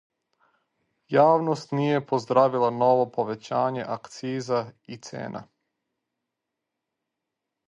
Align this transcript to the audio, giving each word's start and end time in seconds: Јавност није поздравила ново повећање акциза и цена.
Јавност 1.15 1.75
није 1.79 1.99
поздравила 2.11 2.71
ново 2.77 3.05
повећање 3.19 3.85
акциза 3.97 4.63
и 4.97 5.01
цена. 5.09 5.45